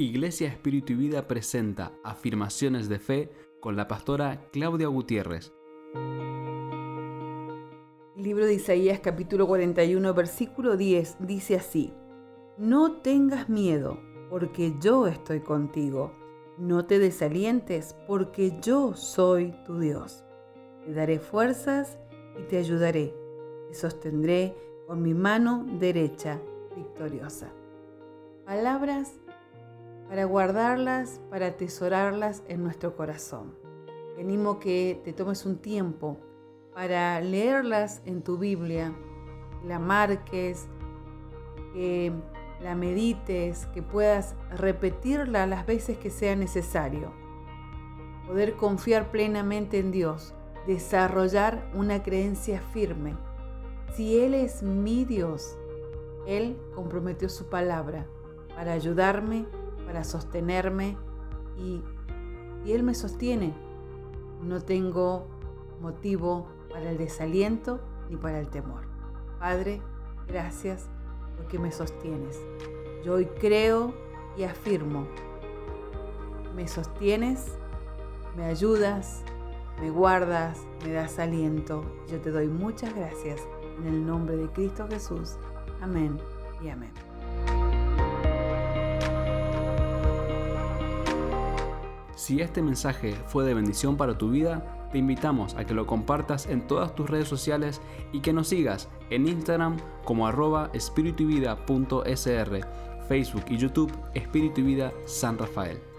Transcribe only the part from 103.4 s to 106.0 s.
y YouTube Espíritu y Vida San Rafael.